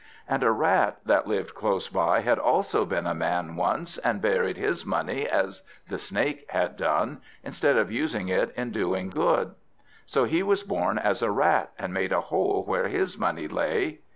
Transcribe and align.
And 0.27 0.41
a 0.41 0.51
Rat 0.51 0.97
that 1.05 1.27
lived 1.27 1.53
close 1.53 1.87
by 1.87 2.21
had 2.21 2.39
also 2.39 2.85
been 2.87 3.05
a 3.05 3.13
man 3.13 3.55
once, 3.55 3.99
and 3.99 4.19
buried 4.19 4.57
his 4.57 4.83
money 4.83 5.27
as 5.29 5.61
the 5.89 5.99
Snake 5.99 6.43
had 6.49 6.75
done, 6.75 7.21
instead 7.43 7.77
of 7.77 7.91
using 7.91 8.27
it 8.27 8.51
in 8.57 8.71
doing 8.71 9.11
good; 9.11 9.53
so 10.07 10.23
he 10.23 10.41
was 10.41 10.63
born 10.63 10.97
as 10.97 11.21
a 11.21 11.29
Rat, 11.29 11.69
and 11.77 11.93
made 11.93 12.11
a 12.13 12.19
hole 12.21 12.63
where 12.65 12.87
his 12.87 13.19
money 13.19 13.47
lay. 13.47 13.99